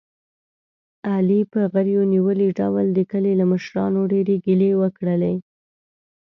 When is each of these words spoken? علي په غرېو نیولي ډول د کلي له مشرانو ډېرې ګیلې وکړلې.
علي 1.13 1.39
په 1.51 1.59
غرېو 1.71 2.01
نیولي 2.13 2.49
ډول 2.59 2.85
د 2.93 2.99
کلي 3.11 3.33
له 3.39 3.45
مشرانو 3.51 3.99
ډېرې 4.11 4.35
ګیلې 4.45 4.71
وکړلې. 4.81 5.35